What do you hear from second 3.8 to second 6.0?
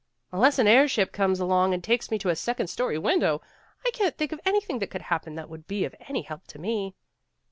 I can't think of anything that could happen that would be of